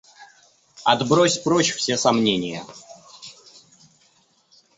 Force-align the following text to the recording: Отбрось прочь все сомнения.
Отбрось 0.83 1.37
прочь 1.37 1.75
все 1.75 1.95
сомнения. 1.95 2.65